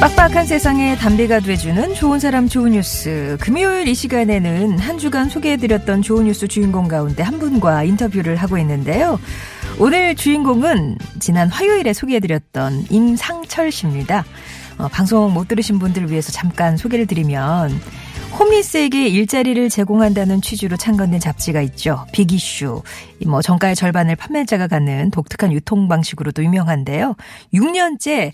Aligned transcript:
빡빡한 0.00 0.46
세상에 0.46 0.96
단비가 0.96 1.40
돼주는 1.40 1.94
좋은 1.94 2.18
사람 2.18 2.48
좋은 2.48 2.72
뉴스. 2.72 3.36
금요일 3.38 3.86
이 3.86 3.94
시간에는 3.94 4.78
한 4.78 4.96
주간 4.96 5.28
소개해드렸던 5.28 6.00
좋은 6.00 6.24
뉴스 6.24 6.48
주인공 6.48 6.88
가운데 6.88 7.22
한 7.22 7.38
분과 7.38 7.84
인터뷰를 7.84 8.36
하고 8.36 8.56
있는데요. 8.56 9.20
오늘 9.78 10.14
주인공은 10.14 10.96
지난 11.18 11.48
화요일에 11.48 11.92
소개해드렸던 11.92 12.86
임상철 12.88 13.70
씨입니다. 13.70 14.24
어, 14.78 14.88
방송 14.88 15.34
못 15.34 15.48
들으신 15.48 15.78
분들 15.78 16.10
위해서 16.10 16.32
잠깐 16.32 16.78
소개를 16.78 17.06
드리면 17.06 17.70
홈리스에게 18.38 19.08
일자리를 19.08 19.68
제공한다는 19.68 20.40
취지로 20.40 20.76
창건된 20.76 21.20
잡지가 21.20 21.60
있죠. 21.62 22.06
빅이슈. 22.12 22.82
뭐 23.26 23.42
정가의 23.42 23.74
절반을 23.74 24.16
판매자가 24.16 24.66
갖는 24.68 25.10
독특한 25.10 25.52
유통 25.52 25.88
방식으로도 25.88 26.42
유명한데요. 26.44 27.16
6년째 27.52 28.32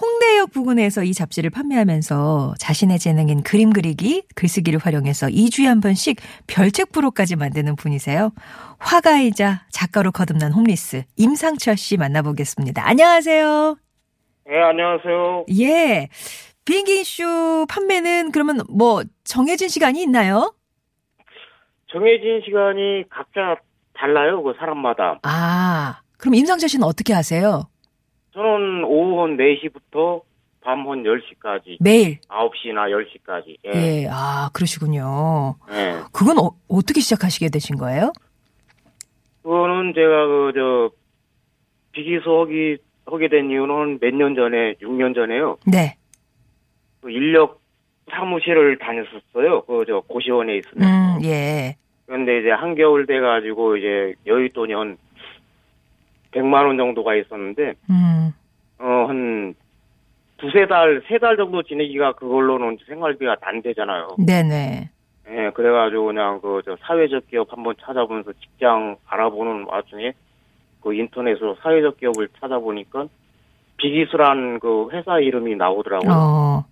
홍대역 0.00 0.52
부근에서 0.52 1.04
이 1.04 1.12
잡지를 1.12 1.50
판매하면서 1.50 2.54
자신의 2.58 2.98
재능인 2.98 3.42
그림 3.42 3.70
그리기, 3.72 4.22
글쓰기를 4.34 4.78
활용해서 4.78 5.26
2주에 5.26 5.66
한 5.66 5.80
번씩 5.82 6.16
별책 6.46 6.92
프로까지 6.92 7.36
만드는 7.36 7.76
분이세요. 7.76 8.32
화가이자 8.78 9.66
작가로 9.70 10.12
거듭난 10.12 10.52
홈리스 10.52 11.04
임상철 11.16 11.76
씨 11.76 11.98
만나보겠습니다. 11.98 12.88
안녕하세요. 12.88 13.76
네, 14.46 14.60
안녕하세요. 14.60 15.44
예. 15.60 16.08
비행기 16.64 17.00
이슈 17.00 17.66
판매는 17.68 18.30
그러면 18.32 18.60
뭐 18.70 19.02
정해진 19.24 19.68
시간이 19.68 20.00
있나요? 20.02 20.54
정해진 21.90 22.40
시간이 22.44 23.04
각자 23.10 23.56
달라요, 23.94 24.42
그 24.42 24.54
사람마다. 24.58 25.18
아, 25.22 26.00
그럼 26.18 26.34
임상철 26.34 26.68
씨는 26.68 26.86
어떻게 26.86 27.12
하세요? 27.12 27.64
저는 28.32 28.84
오후 28.84 29.22
한 29.22 29.36
4시부터 29.36 30.22
밤한 30.62 31.02
10시까지. 31.02 31.76
매일. 31.80 32.20
9시나 32.28 32.88
10시까지. 32.90 33.56
예. 33.66 33.72
예, 34.04 34.08
아, 34.10 34.48
그러시군요. 34.54 35.56
예. 35.70 35.96
그건 36.12 36.38
어, 36.38 36.52
어떻게 36.68 37.00
시작하시게 37.00 37.50
되신 37.50 37.76
거예요? 37.76 38.12
그거는 39.42 39.92
제가 39.94 40.26
그, 40.26 40.52
저, 40.54 40.90
비기소 41.92 42.42
하기, 42.42 42.78
하게 43.06 43.28
된 43.28 43.50
이유는 43.50 43.98
몇 44.00 44.14
년 44.14 44.34
전에, 44.36 44.74
6년 44.80 45.14
전에요. 45.14 45.58
네. 45.66 45.96
그 47.02 47.10
인력 47.10 47.60
사무실을 48.10 48.78
다녔었어요. 48.78 49.62
그, 49.62 49.84
저, 49.86 50.00
고시원에 50.00 50.56
있으면. 50.56 50.88
음, 51.18 51.24
예. 51.24 51.76
그런데 52.06 52.40
이제 52.40 52.50
한겨울 52.50 53.06
돼 53.06 53.20
가지고 53.20 53.76
이제 53.76 54.14
여윳돈이 54.26 54.72
한 54.72 54.96
100만 56.32 56.66
원 56.66 56.76
정도가 56.78 57.14
있었는데, 57.16 57.74
음, 57.90 58.32
어, 58.78 59.06
한 59.08 59.54
두세 60.38 60.66
달, 60.66 61.02
세 61.08 61.18
달 61.18 61.36
정도 61.36 61.62
지내기가 61.62 62.12
그걸로는 62.14 62.78
생활비가 62.86 63.36
안 63.42 63.62
되잖아요. 63.62 64.16
네네. 64.18 64.90
예, 65.30 65.50
그래가지고 65.54 66.06
그냥 66.06 66.40
그, 66.40 66.62
저 66.64 66.76
사회적 66.80 67.28
기업 67.28 67.52
한번 67.52 67.74
찾아보면서 67.80 68.32
직장 68.40 68.96
알아보는 69.06 69.66
와중에 69.68 70.12
그 70.82 70.94
인터넷으로 70.94 71.56
사회적 71.62 71.98
기업을 71.98 72.28
찾아보니까 72.40 73.06
비기수란 73.76 74.58
그 74.58 74.88
회사 74.92 75.20
이름이 75.20 75.54
나오더라고요. 75.56 76.10
어, 76.12 76.64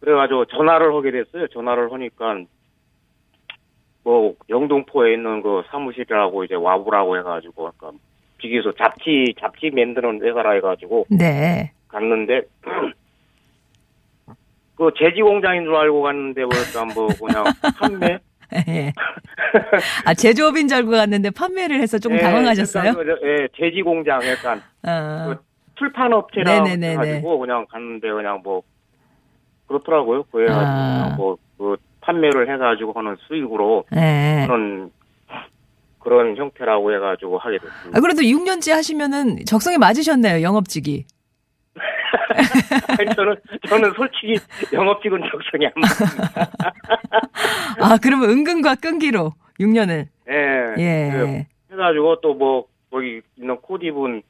그래가지고 0.00 0.46
전화를 0.46 0.94
하게 0.94 1.10
됐어요. 1.10 1.46
전화를 1.48 1.92
하니까 1.92 2.38
뭐 4.02 4.34
영등포에 4.48 5.14
있는 5.14 5.42
그 5.42 5.62
사무실이라고 5.70 6.44
이제 6.44 6.54
와보라고 6.54 7.18
해가지고 7.18 7.68
아까 7.68 7.90
비기수 8.38 8.72
잡지 8.78 9.34
잡지 9.40 9.70
만드는 9.70 10.22
회사라 10.22 10.52
해가지고 10.52 11.06
네. 11.10 11.72
갔는데 11.88 12.42
그 14.76 14.90
제지 14.98 15.22
공장인 15.22 15.64
줄 15.64 15.74
알고 15.74 16.02
갔는데 16.02 16.44
뭐일까 16.44 16.84
뭐 16.94 17.08
그냥 17.08 17.44
판매 17.78 18.18
예. 18.68 18.92
아, 20.04 20.14
제조업인 20.14 20.68
줄 20.68 20.78
알고 20.78 20.90
갔는데 20.90 21.30
판매를 21.30 21.80
해서 21.80 21.98
조금 21.98 22.18
예, 22.18 22.22
당황하셨어요? 22.22 22.92
그, 22.92 23.18
예, 23.22 23.48
제지 23.56 23.82
공장 23.82 24.20
약간 24.26 24.60
어, 24.86 25.34
출판 25.76 26.12
업체라. 26.12 26.64
해가지고 26.64 27.38
그냥 27.38 27.64
갔는데 27.70 28.10
그냥 28.10 28.40
뭐 28.44 28.62
그렇더라고요. 29.66 30.24
그래가지고 30.24 30.60
아. 30.66 31.02
그냥 31.04 31.16
뭐그 31.16 31.76
판매를 32.00 32.52
해가지고 32.52 32.92
하는 32.92 33.16
수익으로 33.26 33.84
예. 33.96 34.44
그런 34.46 34.90
그런 36.00 36.36
형태라고 36.36 36.92
해가지고 36.94 37.38
하게 37.38 37.58
됐습니다. 37.58 37.98
아, 37.98 38.00
그래도 38.00 38.20
6년째 38.20 38.72
하시면은 38.72 39.44
적성에 39.46 39.78
맞으셨네요, 39.78 40.42
영업직이. 40.42 41.06
아니, 42.98 43.14
저는 43.14 43.36
저는 43.68 43.92
솔직히 43.96 44.36
영업직은 44.72 45.22
적성이 45.30 45.66
안 45.66 45.72
맞습니다. 45.76 46.50
아, 47.80 47.98
그러면 48.02 48.28
은근과 48.30 48.76
끈기로 48.76 49.32
6년을. 49.60 50.06
예. 50.28 50.74
그 50.76 50.80
예. 50.82 51.46
해가지고 51.72 52.20
또 52.20 52.34
뭐 52.34 52.66
거기 52.94 53.22
있는 53.36 53.56
코디분 53.56 54.22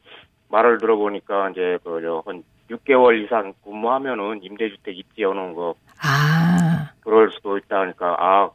말을 0.48 0.78
들어보니까 0.78 1.50
이제 1.50 1.78
그한 1.84 2.42
6개월 2.70 3.22
이상 3.24 3.52
근무하면은 3.64 4.42
임대주택 4.42 4.96
입지하는 4.98 5.54
거 5.54 5.74
아, 6.02 6.90
그럴 7.00 7.30
수도 7.32 7.58
있다니까 7.58 8.16
아 8.18 8.50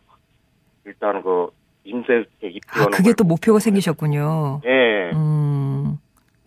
일단 0.85 1.21
그 1.21 1.49
임대주택 1.83 2.43
아, 2.43 2.47
입지하는 2.47 2.91
그게 2.91 3.13
또 3.13 3.23
목표가 3.23 3.59
생기셨군요. 3.59 4.61
예. 4.65 5.11
음. 5.13 5.97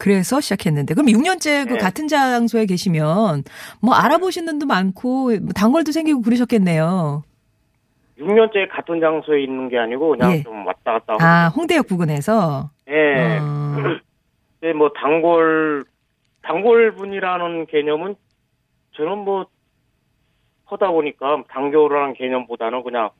그래서 0.03 0.41
시작했는데. 0.41 0.95
그럼 0.95 1.07
6년째 1.07 1.69
그 1.69 1.75
네. 1.75 1.79
같은 1.79 2.09
장소에 2.09 2.67
계시면 2.67 3.45
뭐 3.81 3.95
알아보시는 3.95 4.47
분도 4.47 4.67
많고 4.67 5.27
뭐 5.27 5.53
단골도 5.55 5.93
생기고 5.93 6.23
그러셨겠네요. 6.23 7.23
6년째 8.19 8.69
같은 8.69 8.99
장소에 9.01 9.43
있는 9.45 9.69
게 9.69 9.79
아니고 9.79 10.11
그냥 10.11 10.33
예. 10.33 10.43
좀 10.43 10.67
왔다 10.67 10.93
갔다 10.95 11.13
하고 11.13 11.23
아, 11.23 11.49
홍대역 11.49 11.87
부근에서. 11.87 12.71
예. 12.89 13.39
어. 13.41 13.77
근데 14.61 14.73
뭐 14.77 14.91
단골 14.91 15.85
단골분이라는 16.43 17.67
개념은 17.67 18.15
저는 18.97 19.19
뭐 19.19 19.47
하다 20.67 20.91
보니까 20.91 21.45
단골이라는 21.49 22.15
개념보다는 22.15 22.83
그냥 22.83 23.11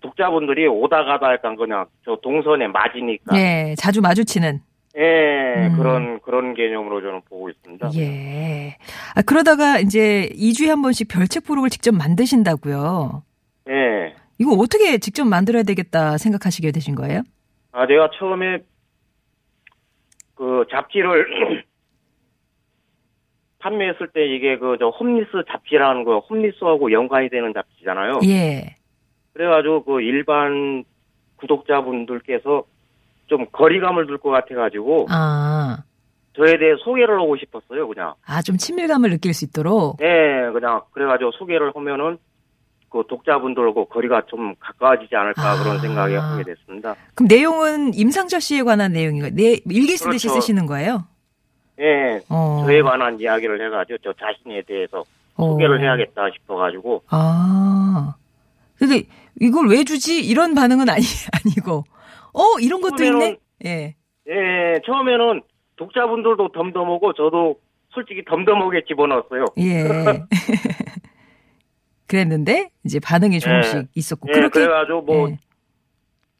독자분들이 0.00 0.66
오다 0.66 1.04
가다 1.04 1.32
약간 1.32 1.56
그냥 1.56 1.86
저 2.04 2.16
동선에 2.16 2.68
맞으니까 2.68 3.36
예, 3.36 3.74
자주 3.78 4.00
마주치는. 4.00 4.60
예, 4.98 5.68
음. 5.68 5.76
그런 5.76 6.20
그런 6.20 6.54
개념으로 6.54 7.00
저는 7.00 7.22
보고 7.28 7.48
있습니다. 7.48 7.90
예. 7.96 8.76
아, 9.14 9.22
그러다가 9.22 9.78
이제 9.78 10.28
2주에 10.34 10.68
한 10.68 10.82
번씩 10.82 11.08
별책 11.08 11.44
부록을 11.44 11.70
직접 11.70 11.92
만드신다고요. 11.94 13.22
예. 13.70 14.14
이거 14.38 14.52
어떻게 14.52 14.98
직접 14.98 15.24
만들어야 15.24 15.62
되겠다 15.62 16.18
생각하시게 16.18 16.72
되신 16.72 16.94
거예요? 16.94 17.22
아, 17.70 17.86
제가 17.86 18.10
처음에 18.18 18.58
그 20.34 20.64
잡지를 20.70 21.61
판매했을 23.62 24.08
때 24.08 24.26
이게 24.26 24.58
그 24.58 24.76
저 24.78 24.88
홈리스 24.88 25.30
잡지라는 25.50 26.04
거 26.04 26.18
홈리스하고 26.18 26.90
연관이 26.92 27.28
되는 27.30 27.52
잡지잖아요. 27.54 28.20
예. 28.26 28.76
그래가지고 29.34 29.84
그 29.84 30.00
일반 30.02 30.84
구독자분들께서 31.36 32.64
좀 33.26 33.46
거리감을 33.52 34.06
둘 34.06 34.18
것 34.18 34.30
같아가지고 34.30 35.06
아. 35.10 35.78
저에 36.36 36.58
대해 36.58 36.74
소개를 36.82 37.20
하고 37.20 37.36
싶었어요, 37.36 37.86
그냥. 37.88 38.14
아, 38.26 38.40
좀 38.42 38.56
친밀감을 38.56 39.10
느낄 39.10 39.34
수 39.34 39.44
있도록. 39.44 39.98
네, 39.98 40.50
그냥 40.52 40.80
그래가지고 40.92 41.30
소개를 41.32 41.72
하면은 41.74 42.18
그 42.90 43.02
독자분들하고 43.08 43.86
거리가 43.86 44.22
좀 44.26 44.54
가까워지지 44.58 45.14
않을까 45.14 45.42
아. 45.42 45.62
그런 45.62 45.78
생각을 45.80 46.20
하게 46.20 46.44
됐습니다. 46.44 46.94
그럼 47.14 47.28
내용은 47.28 47.94
임상철 47.94 48.40
씨에 48.40 48.62
관한 48.62 48.92
내용인가요? 48.92 49.30
네, 49.34 49.60
일기 49.70 49.96
쓰듯이 49.96 50.26
그렇죠. 50.28 50.40
쓰시는 50.40 50.66
거예요? 50.66 51.04
예, 51.82 52.20
어. 52.28 52.62
저에 52.64 52.80
관한 52.82 53.20
이야기를 53.20 53.64
해가지고 53.66 53.98
저 54.02 54.12
자신에 54.14 54.62
대해서 54.62 55.04
어. 55.36 55.50
소개를 55.50 55.80
해야겠다 55.82 56.30
싶어가지고 56.34 57.02
아. 57.08 58.14
근데 58.76 59.04
이걸 59.40 59.68
왜 59.68 59.84
주지? 59.84 60.20
이런 60.20 60.54
반응은 60.54 60.88
아니, 60.88 61.02
아니고. 61.32 61.84
어, 62.32 62.58
이런 62.60 62.80
것도 62.80 63.04
있네? 63.04 63.36
예. 63.64 63.94
예, 64.28 64.80
처음에는 64.84 65.42
독자분들도 65.76 66.48
덤덤하고 66.52 67.12
저도 67.12 67.60
솔직히 67.90 68.24
덤덤하게 68.24 68.84
집어넣었어요. 68.88 69.44
예. 69.58 69.84
그랬는데, 72.06 72.70
이제 72.84 72.98
반응이 73.00 73.40
조금씩 73.40 73.88
있었고. 73.94 74.28
예, 74.30 74.32
그렇게. 74.32 74.60
그래가지고 74.60 75.02
뭐 75.02 75.30
예. 75.30 75.38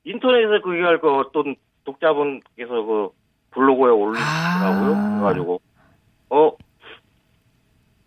인터넷에 0.05 0.61
그게 0.62 0.81
그 1.00 1.11
어떤 1.15 1.55
독자분께서 1.85 2.83
그 2.85 3.09
블로그에 3.52 3.90
올리시더라고요. 3.90 4.94
아. 4.96 5.19
그래가지고 5.20 5.60
어. 6.31 6.52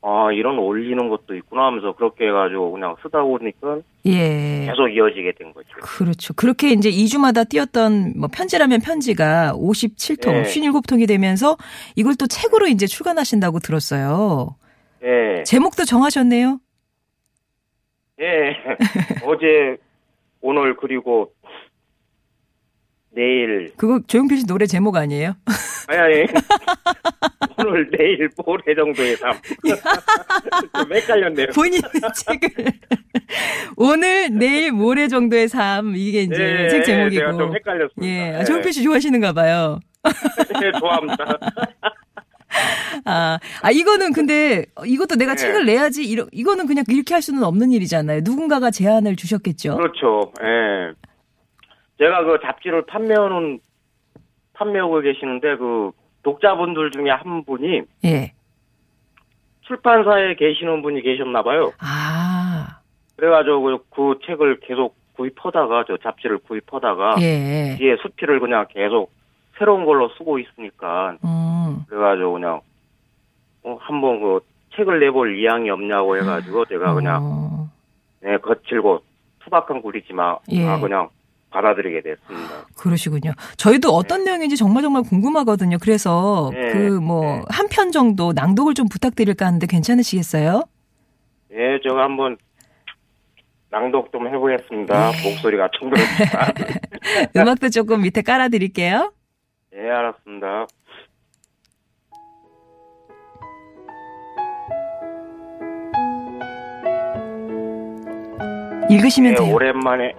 아, 0.07 0.31
이런 0.31 0.59
올리는 0.59 1.09
것도 1.09 1.33
있구나 1.35 1.65
하면서 1.65 1.93
그렇게 1.93 2.27
해가지고 2.27 2.73
그냥 2.73 2.95
쓰다 3.01 3.23
보니까 3.23 3.79
예. 4.05 4.67
계속 4.67 4.87
이어지게 4.87 5.31
된 5.31 5.51
거죠. 5.51 5.67
그렇죠. 5.81 6.35
그렇게 6.35 6.69
이제 6.69 6.91
2주마다 6.91 7.49
띄었던 7.49 8.13
뭐 8.15 8.29
편지라면 8.31 8.81
편지가 8.81 9.53
57통, 9.55 10.31
네. 10.31 10.43
57통이 10.43 11.07
되면서 11.07 11.57
이걸 11.95 12.13
또 12.15 12.27
책으로 12.27 12.67
이제 12.67 12.85
출간하신다고 12.85 13.57
들었어요. 13.59 14.55
예. 15.03 15.41
제목도 15.43 15.85
정하셨네요. 15.85 16.59
예. 18.21 18.57
어제, 19.25 19.77
오늘, 20.41 20.75
그리고 20.77 21.31
내일, 23.15 23.71
그거 23.77 24.01
조용필 24.05 24.39
씨 24.39 24.45
노래 24.45 24.65
제목 24.65 24.97
아니에요? 24.97 25.35
아니, 25.87 25.99
아니. 25.99 26.25
오늘, 27.57 27.89
내일, 27.89 28.29
모레 28.35 28.75
정도의 28.75 29.15
삶. 29.15 29.33
좀 30.75 30.93
헷갈렸네요. 30.93 31.47
본인의 31.55 31.81
책을 32.13 32.65
오늘, 33.77 34.29
내일, 34.37 34.73
모레 34.73 35.07
정도의 35.07 35.47
삶 35.47 35.95
이게 35.95 36.23
이제 36.23 36.65
예, 36.65 36.69
책 36.69 36.79
예, 36.79 36.83
제목이고. 36.83 37.19
제가 37.21 37.31
좀 37.37 37.55
헷갈렸습니다. 37.55 38.05
예, 38.05 38.35
아, 38.35 38.39
예. 38.41 38.43
조용필 38.43 38.73
씨 38.73 38.83
좋아하시는가 38.83 39.31
봐요. 39.31 39.79
예, 40.61 40.71
좋아합니다. 40.77 41.25
아, 43.05 43.39
아 43.61 43.71
이거는 43.71 44.11
근데 44.11 44.65
이것도 44.85 45.15
내가 45.15 45.35
네. 45.35 45.37
책을 45.37 45.65
내야지 45.65 46.03
이러, 46.03 46.25
이거는 46.33 46.67
그냥 46.67 46.83
이렇게 46.89 47.13
할 47.13 47.21
수는 47.21 47.43
없는 47.43 47.71
일이잖아요. 47.71 48.21
누군가가 48.23 48.71
제안을 48.71 49.15
주셨겠죠. 49.15 49.77
그렇죠. 49.77 50.33
예. 50.41 50.93
제가 51.97 52.23
그 52.23 52.39
잡지를 52.41 52.85
판매하는, 52.85 53.59
판매하고 54.53 55.01
계시는데, 55.01 55.57
그, 55.57 55.91
독자분들 56.23 56.91
중에 56.91 57.11
한 57.11 57.43
분이 57.45 57.83
예. 58.05 58.33
출판사에 59.61 60.35
계시는 60.35 60.81
분이 60.81 61.01
계셨나 61.01 61.43
봐요. 61.43 61.71
아, 61.79 62.79
그래가지고 63.15 63.61
그, 63.61 63.77
그 63.89 64.19
책을 64.25 64.59
계속 64.61 64.95
구입하다가, 65.13 65.85
저 65.87 65.97
잡지를 65.97 66.39
구입하다가, 66.39 67.17
예. 67.21 67.75
뒤에 67.77 67.97
수필을 68.01 68.39
그냥 68.39 68.65
계속 68.69 69.11
새로운 69.57 69.85
걸로 69.85 70.09
쓰고 70.17 70.39
있으니까, 70.39 71.17
음. 71.23 71.85
그래가지고 71.87 72.33
그냥, 72.33 72.61
어, 73.63 73.77
한번 73.79 74.19
그 74.19 74.39
책을 74.75 74.99
내볼 74.99 75.37
이양이 75.39 75.69
없냐고 75.69 76.17
해가지고 76.17 76.65
제가 76.65 76.93
그냥, 76.95 77.23
어, 77.23 77.69
네, 78.21 78.37
거칠고 78.37 79.01
투박한 79.39 79.81
굴이지만, 79.81 80.37
예. 80.51 80.65
아, 80.65 80.79
그냥 80.79 81.09
받아들이게 81.55 82.01
됐습니다. 82.01 82.65
그러시군요. 82.77 83.31
저희도 83.55 83.89
어떤 83.89 84.25
내용인지 84.25 84.57
정말 84.57 84.83
정말 84.83 85.03
궁금하거든요. 85.03 85.77
그래서 85.79 86.51
네. 86.53 86.71
그뭐 86.71 87.21
네. 87.21 87.41
한편 87.49 87.91
정도 87.91 88.33
낭독을 88.33 88.73
좀 88.73 88.89
부탁드릴까 88.89 89.45
하는데 89.45 89.65
괜찮으시겠어요? 89.65 90.63
예, 91.53 91.79
제가 91.81 92.03
한번 92.03 92.37
낭독 93.71 94.11
좀 94.11 94.27
해보겠습니다. 94.27 95.11
네. 95.11 95.29
목소리가 95.29 95.69
좀 95.79 95.89
그렇다. 95.91 96.51
음악도 97.37 97.69
조금 97.69 98.01
밑에 98.01 98.21
깔아드릴게요. 98.21 99.13
예, 99.75 99.89
알았습니다. 99.89 100.67
읽으시면 108.89 109.31
예, 109.31 109.35
돼요. 109.35 109.53
오랜만에 109.53 110.13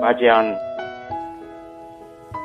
맞이한 0.00 0.56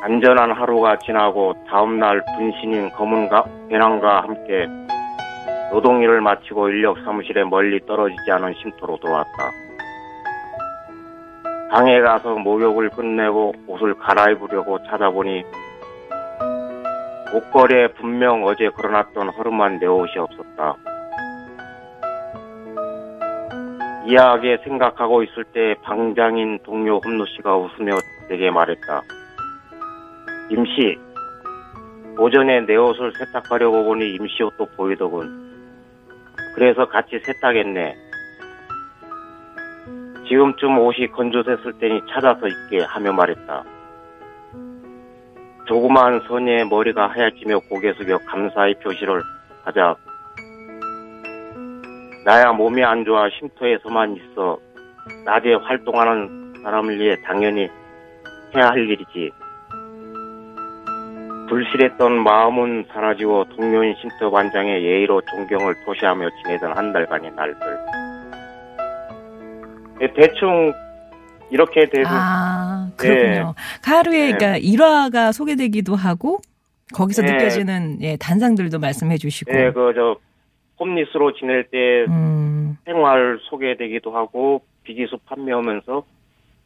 안전한 0.03 0.51
하루가 0.51 0.97
지나고 0.99 1.53
다음날 1.67 2.21
분신인 2.35 2.91
검은가 2.91 3.45
배낭과 3.69 4.23
함께 4.23 4.67
노동일을 5.71 6.21
마치고 6.21 6.69
인력 6.69 6.97
사무실에 7.03 7.43
멀리 7.45 7.79
떨어지지 7.85 8.29
않은 8.29 8.53
쉼터로 8.55 8.97
돌아왔다. 8.97 9.51
방에 11.71 11.99
가서 12.01 12.35
목욕을 12.35 12.89
끝내고 12.89 13.53
옷을 13.67 13.95
갈아입으려고 13.95 14.83
찾아보니 14.83 15.43
옷걸이에 17.33 17.87
분명 17.99 18.45
어제 18.45 18.69
걸어놨던 18.69 19.29
허름한 19.29 19.79
내 19.79 19.87
옷이 19.87 20.17
없었다. 20.17 20.75
이해하게 24.05 24.57
생각하고 24.63 25.23
있을 25.23 25.43
때 25.45 25.75
방장인 25.81 26.59
동료 26.63 26.99
홈노 27.03 27.25
씨가 27.25 27.57
웃으며 27.57 27.97
내게 28.29 28.51
말했다. 28.51 29.01
임씨, 30.51 30.97
오전에 32.19 32.61
내 32.61 32.75
옷을 32.75 33.11
세탁하려고 33.13 33.83
보니 33.83 34.13
임씨 34.13 34.43
옷도 34.43 34.67
보이더군. 34.77 35.45
그래서 36.53 36.87
같이 36.87 37.19
세탁했네. 37.19 37.95
지금쯤 40.27 40.77
옷이 40.77 41.07
건조됐을 41.07 41.79
테니 41.79 42.01
찾아서 42.11 42.47
입게 42.47 42.83
하며 42.83 43.11
말했다. 43.11 43.63
조그마한 45.67 46.21
선의의 46.27 46.67
머리가 46.67 47.07
하얗지며 47.07 47.59
고개 47.69 47.91
숙여 47.93 48.19
감사의 48.19 48.75
표시를 48.83 49.23
하자 49.63 49.95
나야 52.25 52.51
몸이 52.53 52.83
안 52.83 53.05
좋아 53.05 53.29
쉼터에서만 53.29 54.15
있어 54.17 54.57
낮에 55.25 55.53
활동하는 55.53 56.55
사람을 56.63 56.99
위해 56.99 57.15
당연히 57.23 57.69
해야 58.55 58.69
할 58.69 58.79
일이지. 58.79 59.29
불실했던 61.47 62.23
마음은 62.23 62.85
사라지고 62.91 63.45
동료인 63.55 63.93
쉼터 64.01 64.31
반장의 64.31 64.83
예의로 64.83 65.21
존경을 65.21 65.75
표시하며 65.85 66.27
지내던 66.41 66.75
한 66.75 66.91
달간의 66.91 67.31
날들. 67.35 67.77
예, 70.01 70.13
대충 70.13 70.73
이렇게 71.51 71.87
돼서 71.87 72.09
아, 72.11 72.89
그렇군요. 72.97 73.53
그 73.83 73.91
하루에 73.91 74.31
네. 74.31 74.37
그러니까 74.37 74.57
일화가 74.57 75.31
소개되기도 75.31 75.95
하고 75.95 76.39
거기서 76.91 77.21
네. 77.21 77.33
느껴지는 77.33 77.99
예, 78.01 78.17
단상들도 78.17 78.79
말씀해 78.79 79.19
주시고. 79.19 79.51
예, 79.53 79.71
그저 79.71 80.17
홈리스로 80.79 81.33
지낼 81.33 81.65
때 81.69 82.05
음. 82.11 82.77
생활 82.85 83.39
소개되기도 83.49 84.15
하고 84.15 84.61
비기수 84.83 85.17
판매하면서 85.25 86.03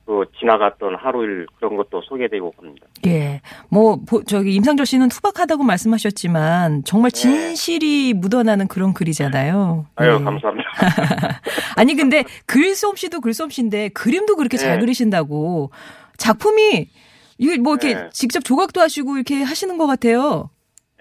그 0.05 0.25
지나갔던 0.39 0.95
하루일 0.95 1.45
그런 1.57 1.77
것도 1.77 2.01
소개되고 2.01 2.51
합니다. 2.57 2.87
예. 3.05 3.41
뭐, 3.69 3.99
보- 4.07 4.23
저기, 4.23 4.55
임상철 4.55 4.87
씨는 4.87 5.07
투박하다고 5.09 5.61
말씀하셨지만, 5.63 6.83
정말 6.83 7.11
진실이 7.11 8.15
묻어나는 8.15 8.67
그런 8.67 8.95
글이잖아요. 8.95 9.85
네. 9.99 10.03
아유 10.03 10.17
예. 10.19 10.23
감사합니다. 10.23 10.67
아니, 11.77 11.93
근데 11.93 12.23
글솜씨도 12.47 13.21
글솜씨인데, 13.21 13.89
그림도 13.89 14.35
그렇게 14.35 14.57
잘 14.57 14.77
네. 14.77 14.79
그리신다고. 14.79 15.69
작품이, 16.17 16.89
이게 17.37 17.57
뭐 17.59 17.73
이렇게 17.75 17.93
네. 17.93 18.09
직접 18.11 18.43
조각도 18.43 18.81
하시고 18.81 19.15
이렇게 19.15 19.43
하시는 19.43 19.77
것 19.77 19.85
같아요. 19.85 20.49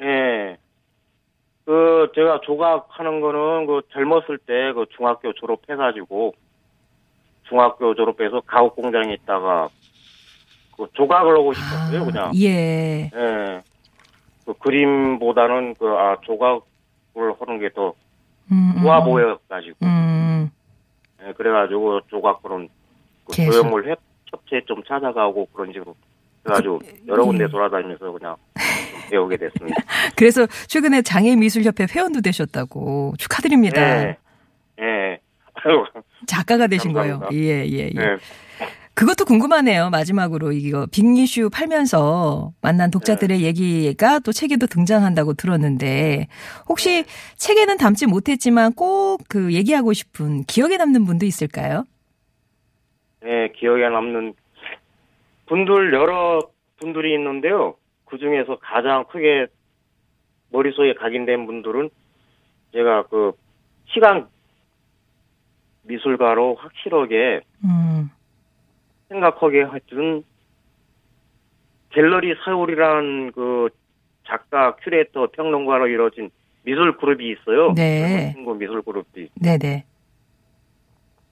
예. 0.02 0.04
그 1.68 2.10
제가 2.14 2.40
조각하는 2.40 3.20
거는 3.20 3.66
그 3.66 3.82
젊었을 3.92 4.38
때 4.38 4.72
그 4.72 4.87
중학교 4.96 5.34
졸업해가지고 5.34 6.32
중학교 7.46 7.94
졸업해서 7.94 8.40
가옥 8.46 8.75
공장에 8.75 9.12
있다가 9.12 9.68
그 10.78 10.87
조각을 10.94 11.34
하고 11.37 11.52
싶었어요 11.52 12.06
그냥. 12.06 12.32
예. 12.37 13.10
예. 13.14 13.60
그 14.46 14.54
그림보다는 14.54 15.75
그 15.75 15.87
아 15.88 16.16
조각을 16.22 17.34
하는 17.38 17.58
게더 17.60 17.92
음, 18.50 18.72
음, 18.76 18.80
좋아 18.82 19.04
보여가지고 19.04 19.76
음. 19.82 20.50
예, 21.22 21.32
그래가지고 21.34 22.00
조각으로는 22.06 22.70
그 23.26 23.37
계속. 23.37 23.52
조형물 23.52 23.90
협- 23.90 24.00
협체 24.30 24.62
좀 24.64 24.82
찾아가고 24.84 25.46
그런 25.52 25.70
식으로 25.75 25.94
그래가지고 26.44 26.78
여러 27.08 27.26
군데 27.26 27.44
예. 27.44 27.48
돌아다니면서 27.48 28.10
그냥 28.12 28.37
좀 28.48 28.48
배우게 29.10 29.36
됐습니다. 29.36 29.76
그래서 30.16 30.46
최근에 30.66 31.02
장애미술협회 31.02 31.86
회원도 31.94 32.20
되셨다고 32.20 33.14
축하드립니다. 33.18 34.02
예. 34.04 34.16
예. 34.80 35.18
아유, 35.54 35.84
작가가 36.26 36.66
되신 36.68 36.92
감사합니다. 36.92 37.28
거예요. 37.28 37.44
예, 37.44 37.66
예, 37.66 37.90
예. 37.96 38.00
예. 38.00 38.16
그것도 38.94 39.26
궁금하네요. 39.26 39.90
마지막으로 39.90 40.50
이거 40.50 40.86
빅이슈 40.86 41.50
팔면서 41.50 42.52
만난 42.60 42.90
독자들의 42.90 43.38
네. 43.38 43.44
얘기가 43.44 44.18
또 44.18 44.32
책에도 44.32 44.66
등장한다고 44.66 45.34
들었는데 45.34 46.26
혹시 46.68 47.04
책에는 47.36 47.76
담지 47.78 48.06
못했지만 48.06 48.72
꼭 48.74 49.18
그 49.28 49.52
얘기하고 49.52 49.92
싶은 49.92 50.42
기억에 50.44 50.76
남는 50.78 51.04
분도 51.04 51.26
있을까요? 51.26 51.84
예, 53.24 53.52
기억에 53.56 53.88
남는 53.88 54.34
분들 55.46 55.92
여러 55.92 56.40
분들이 56.78 57.14
있는데요. 57.14 57.74
그 58.08 58.18
중에서 58.18 58.58
가장 58.58 59.04
크게 59.04 59.46
머릿속에 60.50 60.94
각인된 60.94 61.46
분들은 61.46 61.90
제가 62.72 63.04
그 63.08 63.32
시간 63.86 64.28
미술가로 65.82 66.56
확실하게 66.56 67.40
음, 67.64 68.10
생각하게 69.08 69.66
해준 69.74 70.24
갤러리 71.90 72.34
서울이라는 72.44 73.32
그 73.32 73.70
작가, 74.26 74.76
큐레이터, 74.76 75.28
평론가로 75.32 75.88
이루어진 75.88 76.30
미술 76.62 76.96
그룹이 76.98 77.30
있어요. 77.30 77.72
네. 77.72 78.32
친구 78.34 78.54
미술 78.54 78.82
그룹이. 78.82 79.30
네네. 79.40 79.84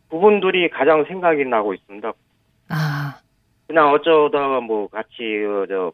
그분들이 0.08 0.70
가장 0.70 1.04
생각이 1.04 1.44
나고 1.44 1.74
있습니다. 1.74 2.12
아, 2.70 3.20
그냥 3.66 3.90
어쩌다가 3.92 4.60
뭐 4.60 4.88
같이 4.88 5.44
어, 5.46 5.66
저 5.68 5.92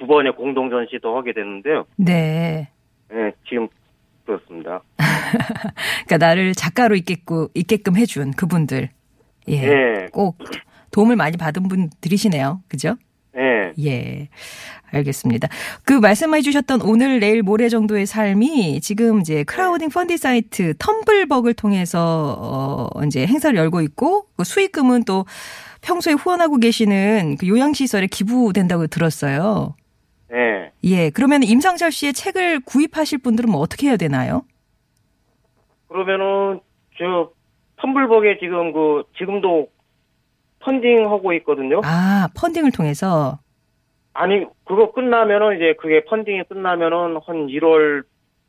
두 0.00 0.06
번의 0.06 0.34
공동 0.34 0.70
전시도 0.70 1.14
하게 1.16 1.34
됐는데요. 1.34 1.84
네. 1.96 2.70
예, 3.12 3.32
지금 3.46 3.68
그렇습니다. 4.24 4.82
그러니까 6.06 6.26
나를 6.26 6.54
작가로 6.54 6.96
있게끔, 6.96 7.48
있게끔 7.54 7.96
해준 7.96 8.30
그분들. 8.32 8.88
예. 9.50 9.54
예, 9.54 10.06
꼭 10.10 10.38
도움을 10.90 11.16
많이 11.16 11.36
받은 11.36 11.68
분들이시네요. 11.68 12.62
그죠? 12.68 12.96
예, 13.36 13.72
예. 13.84 14.28
알겠습니다. 14.90 15.48
그 15.84 15.92
말씀해 15.92 16.40
주셨던 16.40 16.80
오늘, 16.82 17.20
내일, 17.20 17.42
모레 17.42 17.68
정도의 17.68 18.06
삶이 18.06 18.80
지금 18.80 19.20
이제 19.20 19.44
크라우딩 19.44 19.90
펀디 19.90 20.16
사이트 20.16 20.72
텀블벅을 20.78 21.54
통해서 21.54 22.90
어 22.94 23.04
이제 23.04 23.26
행사를 23.26 23.54
열고 23.56 23.82
있고 23.82 24.26
그 24.36 24.44
수익금은 24.44 25.04
또 25.04 25.26
평소에 25.82 26.14
후원하고 26.14 26.56
계시는 26.56 27.36
그 27.38 27.46
요양시설에 27.46 28.08
기부된다고 28.08 28.88
들었어요. 28.88 29.74
예. 30.84 30.90
예. 30.90 31.10
그러면 31.10 31.42
임상철 31.42 31.92
씨의 31.92 32.12
책을 32.12 32.60
구입하실 32.64 33.18
분들은 33.18 33.50
뭐 33.50 33.60
어떻게 33.60 33.88
해야 33.88 33.96
되나요? 33.96 34.42
그러면은 35.88 36.60
저 36.98 37.30
텀블벅에 37.78 38.38
지금 38.40 38.72
그 38.72 39.02
지금도 39.18 39.68
펀딩 40.60 41.06
하고 41.10 41.32
있거든요. 41.34 41.80
아, 41.84 42.28
펀딩을 42.36 42.72
통해서. 42.72 43.38
아니 44.12 44.44
그거 44.64 44.92
끝나면은 44.92 45.56
이제 45.56 45.74
그게 45.80 46.04
펀딩이 46.04 46.44
끝나면은 46.48 47.18
한 47.24 47.46
1월 47.46 48.02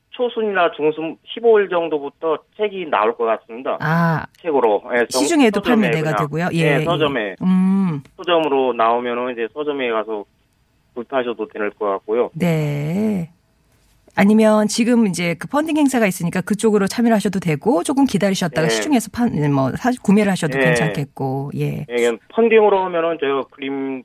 초순이나 0.09 0.71
중순 0.75 1.17
15일 1.38 1.69
정도부터 1.69 2.39
책이 2.57 2.88
나올 2.89 3.15
것 3.15 3.23
같습니다. 3.25 3.77
아, 3.79 4.25
책으로 4.41 4.83
예, 4.93 5.05
정- 5.07 5.21
시중에도 5.21 5.61
그냥. 5.61 5.91
되고요. 6.17 6.50
예, 6.53 6.79
예. 6.79 6.83
서점에 6.83 7.35
음. 7.41 8.01
서점으로 8.17 8.73
나오면은 8.73 9.31
이제 9.33 9.47
서점에 9.53 9.89
가서 9.91 10.25
구입하셔도 10.93 11.48
될 11.48 11.71
것 11.71 11.86
같고요. 11.86 12.29
네. 12.33 13.31
아니면 14.15 14.67
지금 14.67 15.07
이제 15.07 15.36
그 15.36 15.48
펀딩 15.48 15.77
행사가 15.77 16.05
있으니까 16.05 16.41
그쪽으로 16.41 16.88
참여를 16.88 17.15
하셔도 17.15 17.39
되고 17.39 17.81
조금 17.83 18.05
기다리셨다가 18.05 18.65
예. 18.65 18.69
시중에서 18.69 19.10
판, 19.13 19.31
뭐, 19.53 19.71
사, 19.77 19.89
구매를 20.03 20.29
하셔도 20.31 20.60
예. 20.60 20.65
괜찮겠고, 20.65 21.51
예. 21.55 21.86
예, 21.89 22.12
펀딩으로 22.33 22.83
하면은 22.86 23.17
저 23.21 23.48
그림 23.51 24.03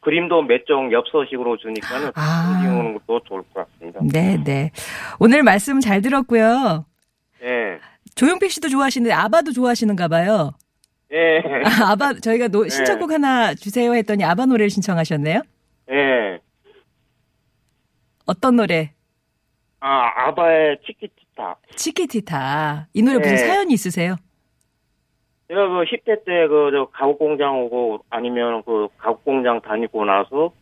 그림도 0.00 0.42
몇 0.42 0.66
종 0.68 0.92
엽서식으로 0.92 1.56
주니까는 1.56 2.12
아. 2.14 2.60
펀딩 2.60 2.78
오는 2.78 2.94
것도 3.06 3.20
좋을 3.26 3.42
것 3.54 3.66
같습니다. 3.72 4.00
네, 4.02 4.38
네. 4.44 4.70
오늘 5.18 5.42
말씀 5.42 5.80
잘 5.80 6.02
들었고요. 6.02 6.84
예, 7.42 7.78
조용필 8.14 8.50
씨도 8.50 8.68
좋아하시는데 8.68 9.12
아바도 9.14 9.52
좋아하시는가 9.52 10.08
봐요. 10.08 10.52
예, 11.12 11.38
아, 11.64 11.92
아바, 11.92 12.20
저희가 12.20 12.48
노, 12.48 12.68
신청곡 12.68 13.10
하나 13.10 13.54
주세요 13.54 13.94
했더니 13.94 14.22
아바 14.22 14.46
노래를 14.46 14.68
신청하셨네요? 14.70 15.40
예. 15.90 16.40
어떤 18.26 18.56
노래? 18.56 18.92
아 19.80 20.28
아바의 20.28 20.78
치키티타. 20.84 21.56
치키티타. 21.76 22.88
이 22.92 23.02
노래 23.02 23.18
무슨 23.18 23.30
네. 23.32 23.36
사연이 23.36 23.72
있으세요? 23.74 24.16
제가 25.48 25.68
그 25.68 25.84
10대 25.84 26.24
때그저 26.24 26.88
가구 26.92 27.16
공장 27.18 27.60
오고 27.62 28.04
아니면 28.10 28.62
그 28.64 28.88
가구 28.98 29.22
공장 29.22 29.60
다니고 29.60 30.04
나서 30.04 30.52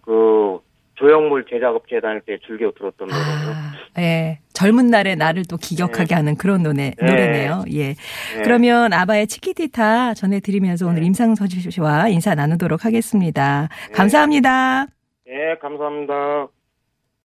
그 0.00 0.58
조형물 0.94 1.46
제작업체 1.50 2.00
다닐 2.00 2.20
때 2.20 2.38
즐겨 2.46 2.70
들었던. 2.72 3.08
아, 3.10 3.72
예. 3.98 4.38
젊은 4.52 4.88
날의 4.88 5.16
나를 5.16 5.44
또 5.48 5.56
기억하게 5.56 6.14
하는 6.14 6.36
그런 6.36 6.62
노래, 6.62 6.94
네. 6.96 7.06
노래네요. 7.06 7.64
예. 7.72 7.80
예. 7.80 7.94
그러면 8.42 8.92
아바의 8.92 9.26
치키티타 9.26 10.14
전해드리면서 10.14 10.86
오늘 10.86 11.02
임상서지 11.02 11.70
씨와 11.70 12.08
인사 12.08 12.34
나누도록 12.34 12.84
하겠습니다. 12.84 13.68
감사합니다. 13.92 14.86
예, 15.28 15.56
감사합니다. 15.60 16.48